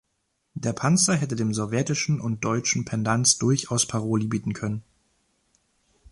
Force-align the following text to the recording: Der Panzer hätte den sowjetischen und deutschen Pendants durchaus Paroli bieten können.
Der 0.55 0.73
Panzer 0.73 1.13
hätte 1.13 1.35
den 1.35 1.53
sowjetischen 1.53 2.19
und 2.21 2.43
deutschen 2.43 2.85
Pendants 2.85 3.37
durchaus 3.37 3.85
Paroli 3.85 4.25
bieten 4.25 4.53
können. 4.53 4.81